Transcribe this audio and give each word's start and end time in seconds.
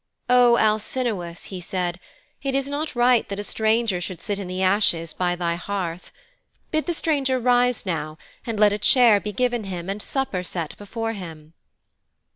'O 0.29 0.57
Alcinous,' 0.57 1.45
he 1.51 1.61
said, 1.61 1.99
'it 2.41 2.55
is 2.55 2.67
not 2.67 2.95
right 2.95 3.29
that 3.29 3.37
a 3.39 3.43
stranger 3.43 4.01
should 4.01 4.19
sit 4.19 4.39
in 4.39 4.47
the 4.47 4.63
ashes 4.63 5.13
by 5.13 5.35
thy 5.35 5.53
hearth. 5.53 6.11
Bid 6.71 6.87
the 6.87 6.95
stranger 6.95 7.37
rise 7.37 7.85
now 7.85 8.17
and 8.43 8.59
let 8.59 8.73
a 8.73 8.79
chair 8.79 9.19
be 9.19 9.31
given 9.31 9.65
him 9.65 9.91
and 9.91 10.01
supper 10.01 10.41
set 10.41 10.75
before 10.79 11.13
him.' 11.13 11.53